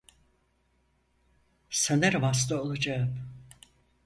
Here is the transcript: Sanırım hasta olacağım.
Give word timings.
Sanırım 1.69 2.23
hasta 2.23 2.61
olacağım. 2.61 3.17